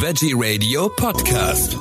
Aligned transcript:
Veggie 0.00 0.32
Radio 0.32 0.88
Podcast. 0.90 1.76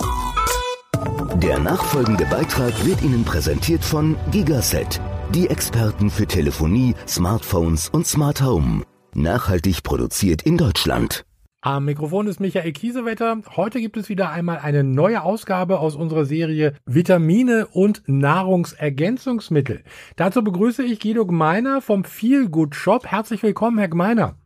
Der 1.36 1.60
nachfolgende 1.60 2.26
Beitrag 2.26 2.74
wird 2.84 3.04
Ihnen 3.04 3.24
präsentiert 3.24 3.86
von 3.86 4.16
Gigaset, 4.32 5.00
die 5.36 5.48
Experten 5.48 6.10
für 6.10 6.26
Telefonie, 6.26 6.96
Smartphones 7.08 7.90
und 7.90 8.08
Smart 8.08 8.42
Home. 8.42 8.82
Nachhaltig 9.14 9.84
produziert 9.84 10.42
in 10.42 10.58
Deutschland. 10.58 11.26
Am 11.62 11.86
Mikrofon 11.86 12.26
ist 12.26 12.40
Michael 12.40 12.72
Kiesewetter. 12.72 13.40
Heute 13.56 13.80
gibt 13.80 13.98
es 13.98 14.10
wieder 14.10 14.32
einmal 14.32 14.58
eine 14.58 14.84
neue 14.84 15.22
Ausgabe 15.22 15.80
aus 15.80 15.96
unserer 15.96 16.26
Serie 16.26 16.74
Vitamine 16.88 17.68
und 17.68 18.02
Nahrungsergänzungsmittel. 18.08 19.84
Dazu 20.16 20.44
begrüße 20.44 20.84
ich 20.84 21.00
Guido 21.00 21.28
Gmeiner 21.28 21.82
vom 21.82 22.04
Feel 22.04 22.50
Good 22.50 22.74
Shop. 22.74 23.06
Herzlich 23.06 23.44
willkommen, 23.44 23.78
Herr 23.78 23.90
Gmeiner. 23.90 24.38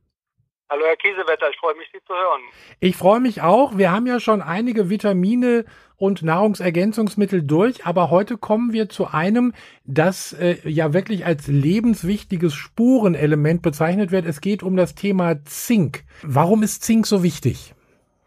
Hallo 0.71 0.85
Herr 0.85 0.95
Kiesewetter, 0.95 1.49
ich 1.49 1.57
freue 1.57 1.75
mich, 1.75 1.89
Sie 1.91 2.01
zu 2.05 2.13
hören. 2.13 2.41
Ich 2.79 2.95
freue 2.95 3.19
mich 3.19 3.41
auch. 3.41 3.77
Wir 3.77 3.91
haben 3.91 4.07
ja 4.07 4.21
schon 4.21 4.41
einige 4.41 4.89
Vitamine 4.89 5.65
und 5.97 6.23
Nahrungsergänzungsmittel 6.23 7.43
durch, 7.46 7.86
aber 7.86 8.09
heute 8.09 8.37
kommen 8.37 8.71
wir 8.71 8.87
zu 8.87 9.07
einem, 9.07 9.54
das 9.83 10.32
äh, 10.32 10.55
ja 10.63 10.93
wirklich 10.93 11.25
als 11.25 11.47
lebenswichtiges 11.47 12.55
Spurenelement 12.55 13.61
bezeichnet 13.61 14.13
wird. 14.13 14.25
Es 14.25 14.39
geht 14.39 14.63
um 14.63 14.77
das 14.77 14.96
Thema 14.96 15.43
Zink. 15.43 16.04
Warum 16.23 16.63
ist 16.63 16.83
Zink 16.83 17.05
so 17.05 17.21
wichtig? 17.21 17.74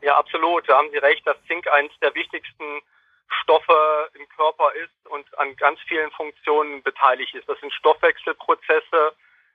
Ja, 0.02 0.18
absolut. 0.18 0.68
Da 0.68 0.76
haben 0.76 0.90
Sie 0.92 0.98
recht, 0.98 1.26
dass 1.26 1.42
Zink 1.48 1.66
eines 1.68 1.92
der 2.02 2.14
wichtigsten 2.14 2.82
Stoffe 3.40 4.10
im 4.18 4.28
Körper 4.36 4.70
ist 4.84 5.10
und 5.10 5.24
an 5.38 5.56
ganz 5.56 5.80
vielen 5.88 6.10
Funktionen 6.10 6.82
beteiligt 6.82 7.34
ist. 7.34 7.48
Das 7.48 7.58
sind 7.60 7.72
Stoffwechselprozesse, 7.72 9.14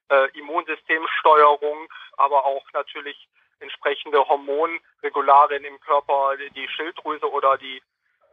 äh, 0.09 0.38
Immunsystemsteuerung, 0.38 1.88
aber 2.17 2.45
auch 2.45 2.66
natürlich 2.73 3.27
entsprechende 3.59 4.20
Hormonregularien 4.27 5.63
im 5.66 5.80
Körper, 5.81 6.34
die 6.55 6.67
Schilddrüse 6.70 7.30
oder 7.30 7.58
die 7.58 7.81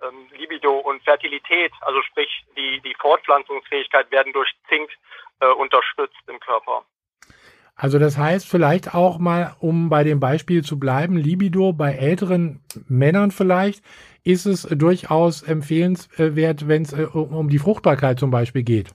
ähm, 0.03 0.29
Libido 0.37 0.79
und 0.79 1.03
Fertilität, 1.03 1.73
also 1.81 2.01
sprich 2.03 2.29
die, 2.57 2.81
die 2.81 2.95
Fortpflanzungsfähigkeit 3.01 4.11
werden 4.11 4.33
durch 4.33 4.51
Zink 4.69 4.91
äh, 5.41 5.47
unterstützt 5.47 6.21
im 6.29 6.39
Körper. 6.41 6.85
Also 7.75 7.99
das 7.99 8.17
heißt 8.17 8.49
vielleicht 8.49 8.95
auch 8.95 9.19
mal, 9.19 9.55
um 9.61 9.91
bei 9.91 10.03
dem 10.03 10.19
Beispiel 10.19 10.63
zu 10.63 10.79
bleiben, 10.79 11.17
Libido 11.17 11.75
bei 11.75 11.93
älteren 11.93 12.65
Männern 12.89 13.31
vielleicht, 13.31 13.85
ist 14.25 14.47
es 14.47 14.63
durchaus 14.63 15.43
empfehlenswert, 15.43 16.69
wenn 16.69 16.83
es 16.83 16.93
äh, 16.93 17.05
um 17.05 17.49
die 17.49 17.59
Fruchtbarkeit 17.59 18.19
zum 18.19 18.31
Beispiel 18.31 18.63
geht. 18.63 18.91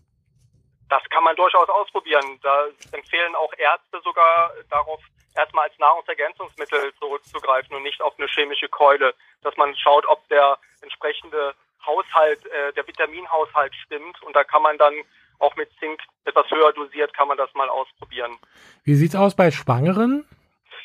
Das 0.92 1.02
kann 1.10 1.24
man 1.24 1.38
durchaus 1.38 1.70
ausprobieren. 1.70 2.38
Da 2.44 2.66
empfehlen 2.92 3.34
auch 3.36 3.54
Ärzte 3.58 4.02
sogar 4.04 4.52
darauf, 4.70 5.00
erstmal 5.38 5.70
als 5.70 5.80
Nahrungsergänzungsmittel 5.80 6.94
zurückzugreifen 7.00 7.74
und 7.78 7.84
nicht 7.84 8.02
auf 8.02 8.14
eine 8.18 8.28
chemische 8.28 8.68
Keule, 8.68 9.14
dass 9.42 9.56
man 9.56 9.74
schaut, 9.78 10.06
ob 10.06 10.28
der 10.28 10.58
entsprechende 10.82 11.56
Haushalt, 11.86 12.46
äh, 12.46 12.74
der 12.74 12.86
Vitaminhaushalt 12.86 13.74
stimmt 13.86 14.22
und 14.24 14.36
da 14.36 14.44
kann 14.44 14.64
man 14.64 14.78
dann 14.78 14.94
auch 15.40 15.56
mit 15.56 15.70
Zink 15.80 16.02
etwas 16.26 16.52
höher 16.52 16.74
dosiert, 16.74 17.14
kann 17.14 17.30
man 17.30 17.38
das 17.38 17.50
mal 17.54 17.70
ausprobieren. 17.70 18.38
Wie 18.84 18.96
sieht's 18.96 19.16
aus 19.16 19.34
bei 19.34 19.50
Schwangeren? 19.50 20.28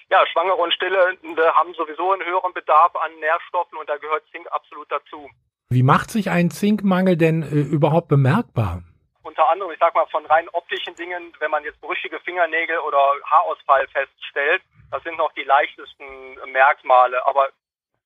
Ja, 0.09 0.25
Schwangere 0.29 0.55
und 0.55 0.73
Stillende 0.73 1.53
haben 1.55 1.75
sowieso 1.75 2.13
einen 2.13 2.25
höheren 2.25 2.53
Bedarf 2.53 2.95
an 2.95 3.11
Nährstoffen 3.19 3.77
und 3.77 3.89
da 3.89 3.97
gehört 3.97 4.23
Zink 4.31 4.47
absolut 4.53 4.87
dazu. 4.89 5.29
Wie 5.69 5.83
macht 5.83 6.13
sich 6.13 6.31
ein 6.31 6.53
Zinkmangel 6.53 7.17
denn 7.17 7.43
äh, 7.43 7.47
überhaupt 7.47 8.07
bemerkbar? 8.07 8.85
Unter 9.27 9.49
anderem, 9.49 9.73
ich 9.73 9.79
sag 9.79 9.95
mal, 9.95 10.07
von 10.07 10.25
rein 10.27 10.49
optischen 10.51 10.95
Dingen, 10.95 11.35
wenn 11.41 11.51
man 11.51 11.65
jetzt 11.65 11.81
brüchige 11.81 12.21
Fingernägel 12.21 12.79
oder 12.79 12.99
Haarausfall 13.25 13.87
feststellt, 13.89 14.63
das 14.91 15.03
sind 15.03 15.17
noch 15.19 15.33
die 15.33 15.43
leichtesten 15.43 16.35
Merkmale. 16.53 17.27
Aber 17.27 17.51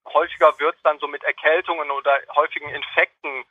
häufiger 0.07 0.59
wird 0.59 0.77
es 0.77 0.83
dann 0.83 0.99
so 0.99 1.07
mit 1.07 1.23
Erkältungen 1.25 1.91
oder 1.91 2.19
häufigen 2.35 2.71
Infekten 2.71 3.45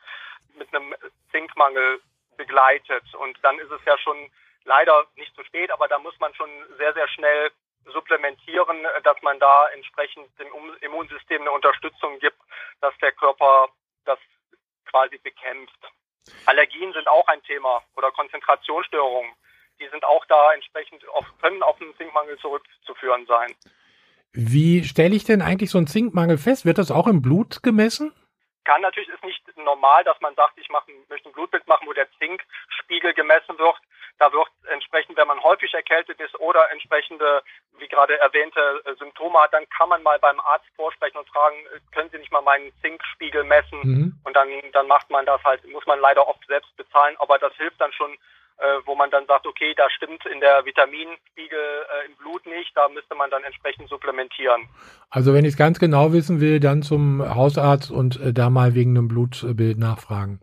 mit 0.56 0.74
einem 0.74 0.96
Zinkmangel 1.32 2.02
begleitet. 2.38 3.04
Und 3.16 3.38
dann 3.44 3.60
ist 3.60 3.72
es 3.72 3.82
ja 3.86 3.98
schon 4.00 4.32
leider 4.64 5.06
nicht 5.16 5.36
zu 5.36 5.44
spät, 5.44 5.72
aber 5.72 5.88
da 5.88 6.00
muss 6.00 6.20
man 6.20 6.34
schon 6.34 6.50
sehr, 6.78 6.94
sehr 6.94 7.08
schnell 7.08 7.52
supplementieren, 7.86 8.86
dass 9.04 9.22
man 9.22 9.40
da 9.40 9.68
entsprechend 9.70 10.28
dem 10.40 10.48
Immunsystem 10.82 11.42
eine 11.42 11.52
Unterstützung 11.52 12.20
gibt, 12.20 12.38
dass 12.82 12.98
der 12.98 13.12
Körper 13.12 13.70
das 14.06 14.20
quasi 14.86 15.18
bekämpft. 15.20 15.80
Allergien 16.46 16.94
sind 16.94 17.08
auch 17.08 17.28
ein 17.28 17.42
Thema 17.44 17.84
oder 17.96 18.12
Konzentrationsstörungen. 18.12 19.32
Die 19.80 19.88
sind 19.88 20.04
auch 20.04 20.26
da 20.26 20.54
entsprechend 20.54 21.08
auf, 21.10 21.26
können 21.42 21.64
auf 21.64 21.80
einen 21.82 21.96
Zinkmangel 21.96 22.38
zurückzuführen 22.40 23.26
sein. 23.28 23.56
Wie 24.34 24.84
stelle 24.84 25.16
ich 25.16 25.24
denn 25.24 25.42
eigentlich 25.42 25.72
so 25.72 25.78
einen 25.78 25.88
Zinkmangel 25.88 26.38
fest? 26.38 26.66
Wird 26.66 26.78
das 26.78 26.92
auch 26.92 27.08
im 27.08 27.22
Blut 27.22 27.64
gemessen? 27.64 28.14
Kann 28.66 28.82
natürlich 28.82 29.10
ist 29.10 29.24
nicht 29.24 29.42
normal, 29.58 30.04
dass 30.04 30.20
man 30.22 30.36
sagt, 30.36 30.60
ich 30.60 30.70
mache, 30.70 30.92
möchte 31.10 31.30
ein 31.30 31.34
Blutbild 31.34 31.68
machen, 31.68 31.88
wo 31.88 31.94
der 31.94 32.08
Zinkspiegel 32.20 33.14
gemessen 33.14 33.58
wird. 33.58 33.78
Da 34.20 34.32
wird 34.32 34.50
entsprechend, 34.72 35.18
wenn 35.18 35.28
man 35.28 35.42
häufig 35.42 35.74
erkältet 35.74 36.20
ist 36.20 36.40
oder 36.40 36.70
entsprechende, 36.72 37.42
gerade 37.90 38.20
erwähnte, 38.20 38.60
äh, 38.86 38.96
Symptome 38.96 39.40
hat, 39.40 39.54
dann 39.54 39.68
kann 39.70 39.90
man 39.90 40.04
mal 40.04 40.20
beim 40.20 40.40
Arzt 40.40 40.66
vorsprechen 40.76 41.18
und 41.18 41.28
fragen, 41.30 41.56
äh, 41.74 41.80
können 41.94 42.10
Sie 42.12 42.18
nicht 42.18 42.32
mal 42.32 42.42
meinen 42.42 42.72
Zinkspiegel 42.82 43.44
messen? 43.44 43.80
Mhm. 43.84 44.20
Und 44.24 44.36
dann, 44.36 44.48
dann 44.74 44.88
macht 44.88 45.10
man 45.10 45.26
das 45.26 45.44
halt, 45.44 45.68
muss 45.72 45.86
man 45.86 46.00
leider 46.00 46.28
oft 46.28 46.46
selbst 46.48 46.76
bezahlen, 46.78 47.16
aber 47.20 47.38
das 47.40 47.54
hilft 47.56 47.80
dann 47.82 47.92
schon, 47.94 48.12
äh, 48.60 48.80
wo 48.86 48.96
man 48.96 49.10
dann 49.10 49.26
sagt, 49.26 49.48
okay, 49.48 49.74
da 49.76 49.90
stimmt 49.90 50.26
in 50.26 50.40
der 50.42 50.66
Vitaminspiegel 50.66 51.60
äh, 51.60 52.06
im 52.08 52.16
Blut 52.18 52.46
nicht, 52.46 52.72
da 52.76 52.90
müsste 52.90 53.16
man 53.16 53.30
dann 53.32 53.44
entsprechend 53.44 53.90
supplementieren. 53.90 54.68
Also 55.10 55.34
wenn 55.34 55.46
ich 55.46 55.52
es 55.52 55.58
ganz 55.58 55.80
genau 55.80 56.12
wissen 56.14 56.42
will, 56.42 56.60
dann 56.60 56.82
zum 56.82 57.24
Hausarzt 57.24 57.92
und 57.92 58.20
äh, 58.20 58.34
da 58.34 58.50
mal 58.50 58.76
wegen 58.76 58.98
einem 58.98 59.08
Blutbild 59.08 59.78
nachfragen. 59.78 60.42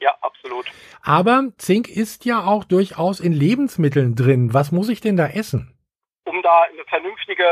Ja, 0.00 0.12
absolut. 0.20 0.66
Aber 1.02 1.52
Zink 1.58 1.88
ist 1.88 2.24
ja 2.24 2.44
auch 2.44 2.64
durchaus 2.64 3.20
in 3.20 3.32
Lebensmitteln 3.32 4.16
drin. 4.16 4.52
Was 4.52 4.72
muss 4.72 4.88
ich 4.88 5.00
denn 5.00 5.16
da 5.16 5.28
essen? 5.28 5.72
Da 6.52 6.64
eine 6.64 6.84
vernünftige 6.84 7.44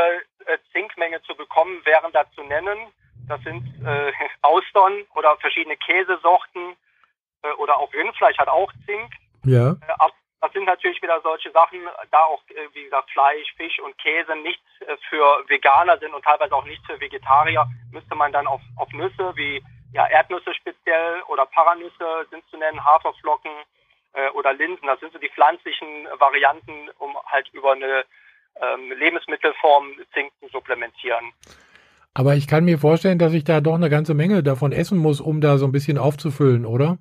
äh, 0.45 0.59
Zinkmenge 0.73 1.23
zu 1.23 1.35
bekommen, 1.35 1.81
wären 1.87 2.13
da 2.13 2.31
zu 2.33 2.43
nennen, 2.43 2.93
das 3.29 3.41
sind 3.43 3.65
äh, 3.83 4.13
Austern 4.43 5.07
oder 5.15 5.39
verschiedene 5.39 5.79
Käsesorten 5.79 6.77
äh, 7.43 7.51
oder 7.53 7.79
auch 7.79 7.91
Rindfleisch 7.95 8.37
hat 8.37 8.49
auch 8.49 8.71
Zink. 8.85 9.11
Ja. 9.45 9.71
Äh, 9.71 10.11
das 10.43 10.53
sind 10.53 10.65
natürlich 10.65 11.01
wieder 11.01 11.19
solche 11.23 11.51
Sachen, 11.51 11.81
da 12.11 12.25
auch, 12.25 12.43
äh, 12.49 12.69
wie 12.75 12.85
gesagt, 12.85 13.11
Fleisch, 13.11 13.55
Fisch 13.57 13.81
und 13.81 13.97
Käse 13.97 14.37
nicht 14.37 14.61
äh, 14.81 14.97
für 15.09 15.45
Veganer 15.49 15.97
sind 15.97 16.13
und 16.13 16.23
teilweise 16.23 16.55
auch 16.55 16.67
nicht 16.67 16.85
für 16.85 17.01
Vegetarier, 17.01 17.67
müsste 17.93 18.15
man 18.15 18.33
dann 18.33 18.47
auf, 18.47 18.61
auf 18.77 18.93
Nüsse 18.93 19.33
wie 19.35 19.65
ja, 19.95 20.07
Erdnüsse 20.09 20.53
speziell 20.53 21.23
oder 21.29 21.47
Paranüsse 21.47 22.27
sind 22.31 22.47
zu 22.51 22.59
nennen, 22.59 22.85
Haferflocken 22.85 23.53
äh, 24.13 24.29
oder 24.31 24.53
Linsen. 24.53 24.87
Das 24.87 25.01
sind 25.01 25.15
so 25.15 25.19
die 25.19 25.31
pflanzlichen 25.31 26.07
Varianten, 26.19 26.91
um 26.99 27.17
halt 27.25 27.49
über 27.55 27.73
eine 27.73 28.05
ähm, 28.61 28.93
Lebensmittelform 28.93 29.97
Zink 30.13 30.33
zu 30.41 30.49
supplementieren. 30.49 31.33
Aber 32.15 32.35
ich 32.35 32.49
kann 32.49 32.65
mir 32.65 32.79
vorstellen, 32.79 33.19
dass 33.19 33.33
ich 33.33 33.45
da 33.45 33.61
doch 33.61 33.75
eine 33.75 33.89
ganze 33.89 34.15
Menge 34.15 34.43
davon 34.43 34.73
essen 34.73 34.99
muss, 34.99 35.21
um 35.21 35.41
da 35.41 35.59
so 35.59 35.67
ein 35.67 35.73
bisschen 35.73 35.99
aufzufüllen, 35.99 36.67
oder? 36.67 36.99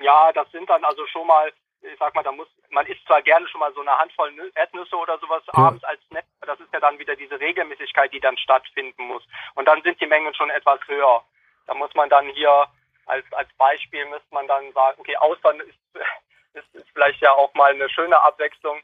Ja, 0.00 0.32
das 0.32 0.50
sind 0.50 0.68
dann 0.70 0.82
also 0.84 1.06
schon 1.08 1.26
mal, 1.26 1.52
ich 1.82 1.98
sag 1.98 2.14
mal, 2.14 2.22
da 2.22 2.32
muss, 2.32 2.48
man 2.70 2.86
isst 2.86 3.04
zwar 3.06 3.20
gerne 3.20 3.46
schon 3.48 3.60
mal 3.60 3.72
so 3.74 3.82
eine 3.82 3.90
Handvoll 3.98 4.32
Erdnüsse 4.54 4.96
oder 4.96 5.18
sowas 5.18 5.42
ja. 5.46 5.62
abends 5.62 5.84
als 5.84 6.00
Snack, 6.06 6.24
das 6.40 6.58
ist 6.58 6.72
ja 6.72 6.80
dann 6.80 6.98
wieder 6.98 7.16
diese 7.16 7.38
Regelmäßigkeit, 7.38 8.12
die 8.12 8.20
dann 8.20 8.38
stattfinden 8.38 9.04
muss. 9.04 9.22
Und 9.56 9.68
dann 9.68 9.82
sind 9.82 10.00
die 10.00 10.06
Mengen 10.06 10.34
schon 10.34 10.48
etwas 10.50 10.80
höher. 10.86 11.22
Da 11.66 11.74
muss 11.74 11.94
man 11.94 12.08
dann 12.08 12.26
hier 12.30 12.66
als, 13.06 13.24
als 13.32 13.52
Beispiel 13.58 14.06
müsste 14.06 14.32
man 14.32 14.46
dann 14.46 14.72
sagen, 14.72 14.98
okay, 15.00 15.16
Austern 15.16 15.60
ist, 15.60 15.78
ist, 16.54 16.74
ist 16.74 16.88
vielleicht 16.92 17.20
ja 17.20 17.32
auch 17.32 17.52
mal 17.54 17.72
eine 17.72 17.88
schöne 17.90 18.20
Abwechslung. 18.22 18.80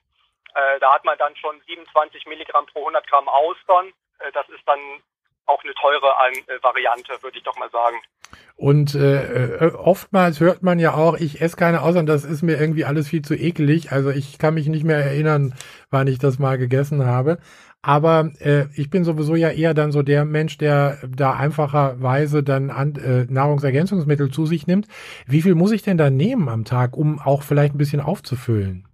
Äh, 0.56 0.80
da 0.80 0.94
hat 0.94 1.04
man 1.04 1.18
dann 1.18 1.36
schon 1.36 1.60
27 1.66 2.24
Milligramm 2.26 2.64
pro 2.66 2.80
100 2.80 3.06
Gramm 3.06 3.28
Austern. 3.28 3.92
Äh, 4.20 4.32
das 4.32 4.48
ist 4.48 4.66
dann 4.66 4.80
auch 5.44 5.62
eine 5.62 5.74
teure 5.74 6.06
äh, 6.06 6.62
Variante, 6.62 7.22
würde 7.22 7.36
ich 7.36 7.44
doch 7.44 7.56
mal 7.58 7.70
sagen. 7.70 7.96
Und 8.56 8.94
äh, 8.94 9.70
oftmals 9.76 10.40
hört 10.40 10.62
man 10.62 10.78
ja 10.78 10.94
auch, 10.94 11.18
ich 11.18 11.42
esse 11.42 11.56
keine 11.56 11.82
Austern, 11.82 12.06
das 12.06 12.24
ist 12.24 12.42
mir 12.42 12.58
irgendwie 12.58 12.86
alles 12.86 13.08
viel 13.08 13.22
zu 13.22 13.34
ekelig. 13.34 13.92
Also 13.92 14.10
ich 14.10 14.38
kann 14.38 14.54
mich 14.54 14.66
nicht 14.66 14.82
mehr 14.82 14.96
erinnern, 14.96 15.54
wann 15.90 16.06
ich 16.06 16.18
das 16.18 16.38
mal 16.38 16.56
gegessen 16.56 17.04
habe. 17.04 17.38
Aber 17.82 18.32
äh, 18.40 18.64
ich 18.74 18.88
bin 18.88 19.04
sowieso 19.04 19.36
ja 19.36 19.50
eher 19.50 19.74
dann 19.74 19.92
so 19.92 20.02
der 20.02 20.24
Mensch, 20.24 20.56
der 20.56 20.98
da 21.06 21.34
einfacherweise 21.34 22.42
dann 22.42 22.70
an, 22.70 22.96
äh, 22.96 23.26
Nahrungsergänzungsmittel 23.30 24.30
zu 24.30 24.46
sich 24.46 24.66
nimmt. 24.66 24.88
Wie 25.26 25.42
viel 25.42 25.54
muss 25.54 25.70
ich 25.70 25.82
denn 25.82 25.98
da 25.98 26.08
nehmen 26.08 26.48
am 26.48 26.64
Tag, 26.64 26.96
um 26.96 27.20
auch 27.20 27.42
vielleicht 27.42 27.74
ein 27.74 27.78
bisschen 27.78 28.00
aufzufüllen? 28.00 28.88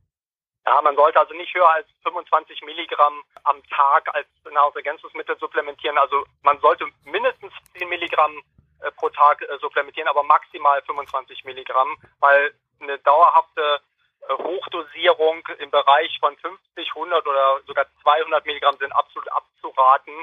Ja, 0.64 0.80
man 0.80 0.94
sollte 0.94 1.18
also 1.18 1.34
nicht 1.34 1.52
höher 1.54 1.68
als 1.68 1.88
25 2.04 2.62
Milligramm 2.62 3.22
am 3.42 3.62
Tag 3.68 4.14
als 4.14 4.28
Nahrungsergänzungsmittel 4.50 5.36
supplementieren. 5.38 5.98
Also 5.98 6.24
man 6.42 6.60
sollte 6.60 6.86
mindestens 7.04 7.52
10 7.76 7.88
Milligramm 7.88 8.42
äh, 8.80 8.90
pro 8.92 9.08
Tag 9.08 9.42
äh, 9.42 9.58
supplementieren, 9.60 10.08
aber 10.08 10.22
maximal 10.22 10.80
25 10.82 11.44
Milligramm, 11.44 11.96
weil 12.20 12.54
eine 12.80 12.98
dauerhafte 12.98 13.80
äh, 14.28 14.34
Hochdosierung 14.34 15.42
im 15.58 15.70
Bereich 15.70 16.16
von 16.20 16.36
50, 16.36 16.90
100 16.94 17.26
oder 17.26 17.60
sogar 17.66 17.86
200 18.02 18.46
Milligramm 18.46 18.76
sind 18.78 18.92
absolut 18.92 19.30
abzuraten, 19.32 20.14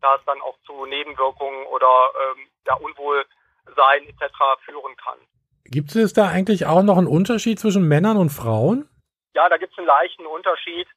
da 0.00 0.14
es 0.14 0.24
dann 0.26 0.40
auch 0.42 0.56
zu 0.64 0.86
Nebenwirkungen 0.86 1.66
oder 1.66 2.10
ähm, 2.22 2.46
ja, 2.66 2.74
Unwohlsein 2.74 4.06
etc. 4.06 4.32
führen 4.64 4.96
kann. 4.96 5.18
Gibt 5.64 5.96
es 5.96 6.12
da 6.12 6.28
eigentlich 6.28 6.66
auch 6.66 6.82
noch 6.82 6.98
einen 6.98 7.08
Unterschied 7.08 7.58
zwischen 7.58 7.86
Männern 7.86 8.16
und 8.16 8.30
Frauen? 8.30 8.88
Ja, 9.34 9.48
da 9.48 9.56
gibt 9.56 9.72
es 9.72 9.78
einen 9.78 9.86
leichten 9.86 10.26
Unterschied, 10.26 10.88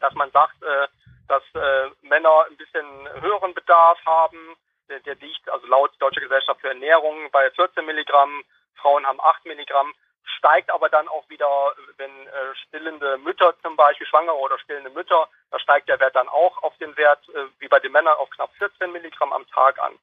dass 0.00 0.14
man 0.14 0.30
sagt, 0.30 0.62
äh, 0.62 0.88
dass 1.28 1.42
äh, 1.54 1.90
Männer 2.02 2.46
ein 2.48 2.56
bisschen 2.56 2.86
höheren 3.20 3.54
Bedarf 3.54 3.98
haben. 4.06 4.56
Der, 4.88 5.00
der 5.00 5.16
liegt 5.16 5.48
also 5.48 5.66
laut 5.66 5.92
Deutscher 5.98 6.20
Gesellschaft 6.20 6.60
für 6.60 6.68
Ernährung 6.68 7.30
bei 7.30 7.50
14 7.50 7.84
Milligramm, 7.84 8.42
Frauen 8.76 9.06
haben 9.06 9.20
8 9.20 9.44
Milligramm 9.44 9.92
steigt 10.36 10.70
aber 10.70 10.88
dann 10.88 11.08
auch 11.08 11.28
wieder, 11.28 11.74
wenn 11.96 12.26
äh, 12.26 12.54
stillende 12.66 13.18
Mütter 13.18 13.54
zum 13.62 13.76
Beispiel, 13.76 14.06
schwangere 14.06 14.36
oder 14.36 14.58
stillende 14.58 14.90
Mütter, 14.90 15.28
da 15.50 15.58
steigt 15.58 15.88
der 15.88 16.00
Wert 16.00 16.16
dann 16.16 16.28
auch 16.28 16.62
auf 16.62 16.76
den 16.78 16.96
Wert, 16.96 17.20
äh, 17.30 17.46
wie 17.58 17.68
bei 17.68 17.80
den 17.80 17.92
Männern, 17.92 18.16
auf 18.16 18.30
knapp 18.30 18.50
14 18.58 18.92
Milligramm 18.92 19.32
am 19.32 19.46
Tag 19.48 19.78
an. 19.80 19.98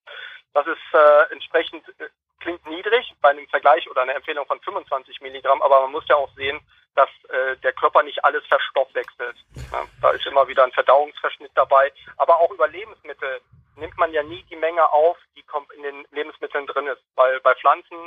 Das 0.54 0.66
ist 0.68 0.94
äh, 0.94 1.32
entsprechend, 1.32 1.88
äh, 2.00 2.10
klingt 2.46 2.66
niedrig 2.68 3.12
bei 3.22 3.30
einem 3.32 3.48
Vergleich 3.48 3.90
oder 3.90 4.04
einer 4.04 4.16
Empfehlung 4.16 4.46
von 4.46 4.60
25 4.60 5.20
Milligramm, 5.22 5.64
aber 5.64 5.82
man 5.82 5.92
muss 5.92 6.08
ja 6.08 6.16
auch 6.16 6.30
sehen, 6.36 6.60
dass 6.94 7.10
äh, 7.30 7.58
der 7.58 7.74
Körper 7.74 8.04
nicht 8.04 8.24
alles 8.24 8.46
verstoffwechselt. 8.46 9.36
Ja, 9.72 9.84
da 10.00 10.12
ist 10.12 10.28
immer 10.28 10.48
wieder 10.48 10.64
ein 10.64 10.72
Verdauungsverschnitt 10.72 11.52
dabei, 11.56 11.92
aber 12.18 12.40
auch 12.40 12.52
über 12.52 12.68
Lebensmittel 12.68 13.42
nimmt 13.78 13.98
man 13.98 14.14
ja 14.14 14.22
nie 14.22 14.44
die 14.44 14.56
Menge 14.56 14.94
auf, 14.94 15.18
die 15.36 15.44
in 15.76 15.84
den 15.84 16.06
Lebensmitteln 16.12 16.68
drin 16.68 16.86
ist, 16.86 17.02
weil 17.16 17.40
bei 17.42 17.56
Pflanzen 17.56 17.98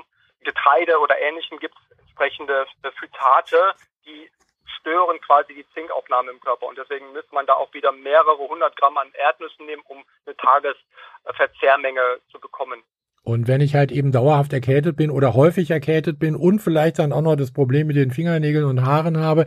Getreide 0.44 1.00
oder 1.00 1.18
Ähnlichem 1.18 1.58
gibt 1.58 1.74
es 1.74 1.98
entsprechende 1.98 2.64
Phytate, 2.96 3.74
die 4.06 4.30
stören 4.78 5.20
quasi 5.20 5.52
die 5.52 5.68
Zinkaufnahme 5.74 6.30
im 6.30 6.40
Körper. 6.40 6.66
Und 6.66 6.78
deswegen 6.78 7.12
müsste 7.12 7.34
man 7.34 7.46
da 7.46 7.54
auch 7.54 7.74
wieder 7.74 7.90
mehrere 7.90 8.38
hundert 8.38 8.76
Gramm 8.76 8.96
an 8.98 9.12
Erdnüssen 9.14 9.66
nehmen, 9.66 9.82
um 9.86 10.04
eine 10.24 10.36
Tagesverzehrmenge 10.36 12.20
zu 12.30 12.38
bekommen. 12.38 12.84
Und 13.28 13.46
wenn 13.46 13.60
ich 13.60 13.74
halt 13.74 13.92
eben 13.92 14.10
dauerhaft 14.10 14.54
erkältet 14.54 14.96
bin 14.96 15.10
oder 15.10 15.34
häufig 15.34 15.70
erkältet 15.70 16.18
bin 16.18 16.34
und 16.34 16.60
vielleicht 16.60 16.98
dann 16.98 17.12
auch 17.12 17.20
noch 17.20 17.36
das 17.36 17.52
Problem 17.52 17.86
mit 17.86 17.96
den 17.96 18.10
Fingernägeln 18.10 18.64
und 18.64 18.86
Haaren 18.86 19.18
habe, 19.18 19.44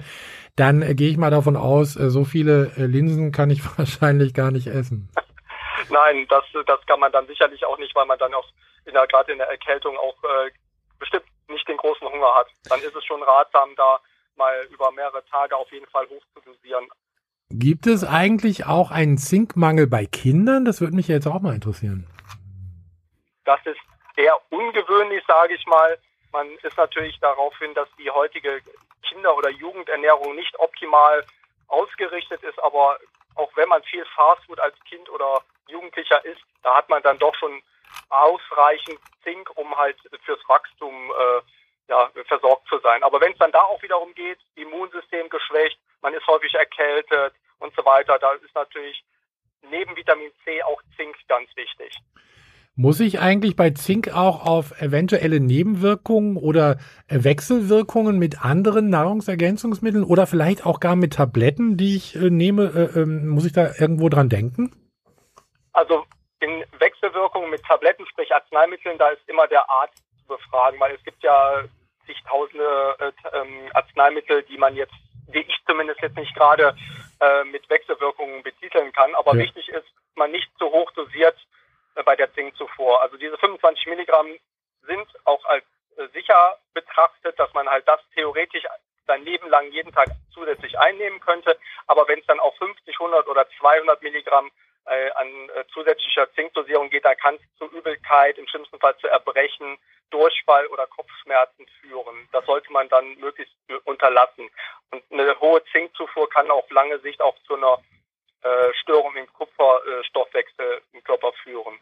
dann 0.55 0.83
äh, 0.83 0.93
gehe 0.93 1.09
ich 1.09 1.17
mal 1.17 1.31
davon 1.31 1.55
aus, 1.55 1.95
äh, 1.95 2.11
so 2.11 2.23
viele 2.23 2.69
äh, 2.77 2.85
Linsen 2.85 3.31
kann 3.31 3.49
ich 3.49 3.65
wahrscheinlich 3.79 4.35
gar 4.35 4.51
nicht 4.51 4.67
essen. 4.67 5.09
Nein, 5.89 6.27
das, 6.29 6.43
das 6.67 6.85
kann 6.85 6.99
man 6.99 7.11
dann 7.11 7.25
sicherlich 7.25 7.65
auch 7.65 7.79
nicht, 7.79 7.95
weil 7.95 8.05
man 8.05 8.19
dann 8.19 8.31
auch 8.35 8.45
in 8.85 8.93
der, 8.93 9.07
gerade 9.07 9.31
in 9.31 9.39
der 9.39 9.49
Erkältung 9.49 9.97
auch 9.97 10.15
äh, 10.25 10.51
bestimmt 10.99 11.25
nicht 11.49 11.67
den 11.67 11.77
großen 11.77 12.07
Hunger 12.07 12.35
hat. 12.35 12.49
Dann 12.69 12.81
ist 12.81 12.95
es 12.95 13.03
schon 13.03 13.23
ratsam, 13.23 13.69
da 13.77 13.99
mal 14.37 14.53
über 14.71 14.91
mehrere 14.91 15.25
Tage 15.25 15.55
auf 15.55 15.71
jeden 15.71 15.87
Fall 15.87 16.05
hoch 16.07 16.23
zu 16.35 16.41
dosieren. 16.51 16.85
Gibt 17.49 17.87
es 17.87 18.03
eigentlich 18.03 18.67
auch 18.67 18.91
einen 18.91 19.17
Zinkmangel 19.17 19.87
bei 19.87 20.05
Kindern? 20.05 20.65
Das 20.65 20.81
würde 20.81 20.95
mich 20.95 21.07
jetzt 21.07 21.25
auch 21.25 21.41
mal 21.41 21.55
interessieren. 21.55 22.05
Das 23.51 23.65
ist 23.65 23.81
eher 24.15 24.37
ungewöhnlich, 24.49 25.23
sage 25.27 25.55
ich 25.55 25.65
mal. 25.65 25.97
Man 26.31 26.49
ist 26.63 26.77
natürlich 26.77 27.19
darauf 27.19 27.57
hin, 27.57 27.73
dass 27.73 27.89
die 27.97 28.09
heutige 28.09 28.61
Kinder- 29.03 29.35
oder 29.35 29.49
Jugendernährung 29.49 30.35
nicht 30.35 30.57
optimal 30.57 31.25
ausgerichtet 31.67 32.41
ist, 32.43 32.57
aber 32.63 32.97
auch 33.35 33.51
wenn 33.55 33.67
man 33.67 33.83
viel 33.83 34.05
Fastfood 34.15 34.59
als 34.61 34.75
Kind 34.85 35.09
oder 35.09 35.41
Jugendlicher 35.67 36.23
isst, 36.23 36.43
da 36.63 36.75
hat 36.75 36.87
man 36.87 37.03
dann 37.03 37.19
doch 37.19 37.35
schon 37.35 37.61
ausreichend 38.09 38.99
Zink, 39.23 39.49
um 39.55 39.75
halt 39.77 39.97
fürs 40.23 40.39
Wachstum 40.47 41.11
äh, 41.11 41.41
ja, 41.89 42.09
versorgt 42.27 42.69
zu 42.69 42.79
sein. 42.79 43.03
Aber 43.03 43.19
wenn 43.19 43.33
es 43.33 43.37
dann 43.37 43.51
da 43.51 43.61
auch 43.63 43.81
wiederum 43.81 44.13
geht, 44.13 44.39
Immunsystem 44.55 45.27
geschwächt, 45.27 45.77
man 46.01 46.13
ist 46.13 46.25
häufig 46.27 46.53
erkältet 46.53 47.33
und 47.59 47.75
so 47.75 47.83
weiter, 47.83 48.17
da 48.17 48.31
ist 48.33 48.55
natürlich 48.55 49.03
neben 49.61 49.95
Vitamin 49.97 50.31
C 50.45 50.63
auch 50.63 50.81
Zink 50.95 51.17
ganz 51.27 51.53
wichtig. 51.57 51.97
Muss 52.77 53.01
ich 53.01 53.19
eigentlich 53.19 53.57
bei 53.57 53.71
Zink 53.71 54.15
auch 54.15 54.45
auf 54.45 54.81
eventuelle 54.81 55.41
Nebenwirkungen 55.41 56.37
oder 56.37 56.77
Wechselwirkungen 57.09 58.17
mit 58.17 58.45
anderen 58.45 58.89
Nahrungsergänzungsmitteln 58.89 60.05
oder 60.05 60.25
vielleicht 60.25 60.65
auch 60.65 60.79
gar 60.79 60.95
mit 60.95 61.13
Tabletten, 61.13 61.75
die 61.75 61.97
ich 61.97 62.15
äh, 62.15 62.29
nehme, 62.29 62.71
äh, 62.95 63.01
äh, 63.01 63.05
muss 63.05 63.45
ich 63.45 63.51
da 63.51 63.71
irgendwo 63.77 64.07
dran 64.07 64.29
denken? 64.29 64.71
Also 65.73 66.05
in 66.39 66.63
Wechselwirkungen 66.79 67.49
mit 67.49 67.61
Tabletten, 67.63 68.05
sprich 68.07 68.33
Arzneimitteln, 68.33 68.97
da 68.97 69.09
ist 69.09 69.21
immer 69.27 69.47
der 69.47 69.69
Arzt 69.69 70.01
zu 70.21 70.27
befragen, 70.27 70.79
weil 70.79 70.95
es 70.95 71.03
gibt 71.03 71.21
ja 71.23 71.65
zigtausende 72.05 72.95
äh, 72.99 73.37
ähm, 73.37 73.69
Arzneimittel, 73.73 74.43
die 74.43 74.57
man 74.57 74.77
jetzt, 74.77 74.95
wie 75.27 75.41
ich 75.41 75.57
zumindest 75.67 76.01
jetzt 76.01 76.15
nicht 76.15 76.33
gerade 76.35 76.73
äh, 77.19 77.43
mit 77.43 77.69
Wechselwirkungen 77.69 78.43
betiteln 78.43 78.93
kann. 78.93 79.13
Aber 79.15 79.33
ja. 79.33 79.39
wichtig 79.39 79.67
ist, 79.67 79.87
man 80.15 80.31
nicht 80.31 80.49
zu 80.57 80.67
hoch 80.67 80.89
dosiert 80.91 81.35
äh, 81.35 81.60
bei 82.05 82.15
der 82.15 82.33
Zinkzufuhr. 82.33 83.01
Also 83.01 83.17
diese 83.17 83.37
25 83.37 83.87
Milligramm 83.87 84.27
sind 84.83 85.07
auch 85.25 85.43
als 85.45 85.63
äh, 85.97 86.07
sicher 86.13 86.57
betrachtet, 86.73 87.37
dass 87.39 87.53
man 87.53 87.69
halt 87.69 87.87
das 87.87 87.99
theoretisch 88.13 88.63
sein 89.07 89.23
Leben 89.23 89.49
lang 89.49 89.71
jeden 89.71 89.91
Tag 89.91 90.09
zusätzlich 90.33 90.77
einnehmen 90.79 91.19
könnte. 91.19 91.57
Aber 91.87 92.07
wenn 92.07 92.19
es 92.19 92.25
dann 92.27 92.39
auf 92.39 92.55
50, 92.57 92.99
100 92.99 93.27
oder 93.27 93.47
200 93.59 94.01
Milligramm 94.01 94.51
äh, 94.85 95.11
an 95.11 95.27
äh, 95.49 95.65
zusätzlicher 95.73 96.31
Zinkdosierung 96.33 96.89
geht, 96.89 97.05
dann 97.05 97.17
kann 97.17 97.35
es 97.35 97.57
zu 97.57 97.65
Übelkeit, 97.75 98.37
im 98.37 98.47
schlimmsten 98.47 98.79
Fall 98.79 98.97
zu 98.97 99.07
Erbrechen, 99.07 99.77
Durchfall 100.11 100.67
oder 100.67 100.87
Kopfschmerzen 100.87 101.65
führen. 101.79 102.27
Das 102.31 102.45
sollte 102.45 102.71
man 102.71 102.89
dann 102.89 103.15
möglichst 103.19 103.55
unterlassen. 103.85 104.49
Und 104.91 105.03
eine 105.11 105.39
hohe 105.39 105.63
Zinkzufuhr 105.71 106.29
kann 106.29 106.51
auf 106.51 106.69
lange 106.69 106.99
Sicht 106.99 107.21
auch 107.21 107.37
zu 107.47 107.55
einer 107.55 107.79
äh, 108.43 108.73
Störung 108.81 109.15
im 109.15 109.27
Kupferstoffwechsel 109.33 110.81
im 110.93 111.03
Körper 111.03 111.31
führen. 111.43 111.77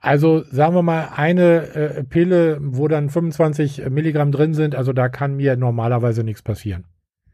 Also 0.00 0.40
sagen 0.44 0.74
wir 0.74 0.82
mal 0.82 1.10
eine 1.16 1.74
äh, 1.74 2.04
Pille, 2.04 2.58
wo 2.60 2.88
dann 2.88 3.10
25 3.10 3.88
Milligramm 3.90 4.32
drin 4.32 4.54
sind, 4.54 4.74
also 4.74 4.92
da 4.92 5.08
kann 5.08 5.36
mir 5.36 5.56
normalerweise 5.56 6.24
nichts 6.24 6.42
passieren. 6.42 6.84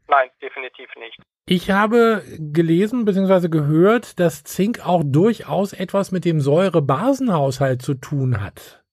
Nein, 0.07 0.29
definitiv 0.41 0.89
nicht. 0.95 1.19
Ich 1.47 1.69
habe 1.69 2.23
gelesen 2.39 3.05
bzw. 3.05 3.49
gehört, 3.49 4.19
dass 4.19 4.43
Zink 4.43 4.79
auch 4.85 5.03
durchaus 5.05 5.73
etwas 5.73 6.11
mit 6.11 6.25
dem 6.25 6.41
Säurebasenhaushalt 6.41 7.83
zu 7.83 7.93
tun 7.93 8.41
hat. 8.41 8.83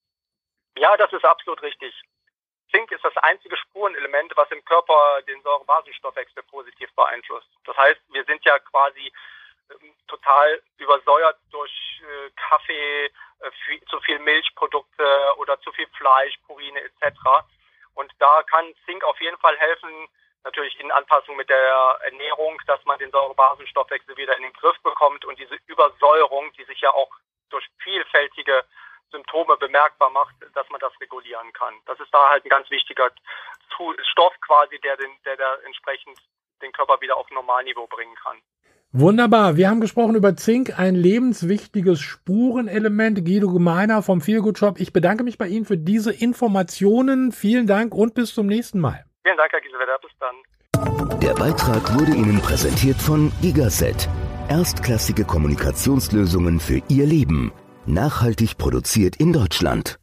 Ja, 0.76 0.94
das 0.98 1.12
ist 1.12 1.24
absolut 1.24 1.62
richtig. 1.62 1.94
Zink 2.70 2.90
ist 2.92 3.04
das 3.04 3.16
einzige 3.18 3.56
Spurenelement, 3.56 4.32
was 4.36 4.50
im 4.50 4.64
Körper 4.64 5.22
den 5.28 5.40
Säurebasenstoffwechsel 5.42 6.42
positiv 6.44 6.88
beeinflusst. 6.94 7.48
Das 7.64 7.76
heißt, 7.76 8.00
wir 8.12 8.24
sind 8.24 8.44
ja 8.44 8.58
quasi 8.58 9.12
total 10.08 10.62
übersäuert 10.78 11.38
durch 11.50 11.72
äh, 12.02 12.30
Kaffee, 12.36 13.06
äh, 13.40 13.80
zu 13.88 14.00
viel 14.00 14.18
Milchprodukte 14.18 15.34
oder 15.36 15.60
zu 15.60 15.72
viel 15.72 15.86
Fleisch, 15.96 16.34
Purine 16.46 16.80
etc. 16.80 17.18
Und 17.94 18.12
da 18.18 18.42
kann 18.44 18.74
Zink 18.86 19.04
auf 19.04 19.20
jeden 19.20 19.38
Fall 19.38 19.56
helfen, 19.58 20.08
natürlich 20.44 20.78
in 20.80 20.90
Anpassung 20.90 21.36
mit 21.36 21.48
der 21.48 21.98
Ernährung, 22.04 22.60
dass 22.66 22.84
man 22.84 22.98
den 22.98 23.10
Säurebasenstoffwechsel 23.10 24.16
wieder 24.16 24.36
in 24.36 24.42
den 24.42 24.52
Griff 24.54 24.78
bekommt 24.82 25.24
und 25.24 25.38
diese 25.38 25.56
Übersäuerung, 25.66 26.52
die 26.54 26.64
sich 26.64 26.80
ja 26.80 26.90
auch 26.92 27.10
durch 27.50 27.66
vielfältige 27.78 28.64
Symptome 29.10 29.56
bemerkbar 29.58 30.10
macht, 30.10 30.34
dass 30.54 30.68
man 30.70 30.80
das 30.80 30.92
regulieren 31.00 31.52
kann. 31.52 31.74
Das 31.86 32.00
ist 32.00 32.12
da 32.12 32.30
halt 32.30 32.44
ein 32.44 32.48
ganz 32.48 32.68
wichtiger 32.70 33.10
Stoff 34.10 34.34
quasi, 34.40 34.78
der 34.80 34.96
den, 34.96 35.10
der, 35.24 35.36
der 35.36 35.58
entsprechend 35.64 36.18
den 36.62 36.72
Körper 36.72 37.00
wieder 37.00 37.16
auf 37.16 37.30
Normalniveau 37.30 37.86
bringen 37.86 38.14
kann. 38.16 38.40
Wunderbar. 38.94 39.56
Wir 39.56 39.70
haben 39.70 39.80
gesprochen 39.80 40.16
über 40.16 40.36
Zink, 40.36 40.78
ein 40.78 40.94
lebenswichtiges 40.94 41.98
Spurenelement. 41.98 43.24
Guido 43.24 43.50
Gemeiner 43.50 44.02
vom 44.02 44.20
Feelgood 44.20 44.58
Shop. 44.58 44.78
Ich 44.78 44.92
bedanke 44.92 45.24
mich 45.24 45.38
bei 45.38 45.48
Ihnen 45.48 45.64
für 45.64 45.78
diese 45.78 46.12
Informationen. 46.12 47.32
Vielen 47.32 47.66
Dank 47.66 47.94
und 47.94 48.12
bis 48.12 48.34
zum 48.34 48.46
nächsten 48.46 48.80
Mal. 48.80 49.06
Vielen 49.22 49.38
Dank, 49.38 49.50
Herr 49.50 49.60
Giesewetter. 49.62 49.98
Bis 50.02 50.12
dann. 50.20 51.20
Der 51.20 51.32
Beitrag 51.32 51.98
wurde 51.98 52.12
Ihnen 52.12 52.38
präsentiert 52.40 52.98
von 52.98 53.32
Gigaset. 53.40 54.10
Erstklassige 54.50 55.24
Kommunikationslösungen 55.24 56.60
für 56.60 56.82
Ihr 56.88 57.06
Leben. 57.06 57.50
Nachhaltig 57.86 58.58
produziert 58.58 59.16
in 59.16 59.32
Deutschland. 59.32 60.01